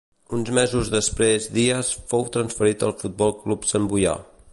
Uns 0.35 0.47
mesos 0.57 0.87
després 0.93 1.45
Díaz 1.57 1.91
fou 2.13 2.25
transferit 2.37 2.87
al 2.89 2.95
Futbol 3.03 3.35
Club 3.43 3.69
Santboià. 3.75 4.17